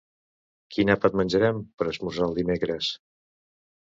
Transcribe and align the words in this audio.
Quin 0.75 0.91
àpat 0.93 1.17
menjarem 1.19 1.59
per 1.81 1.87
esmorzar 1.91 2.25
el 2.29 2.33
dimecres? 2.39 2.89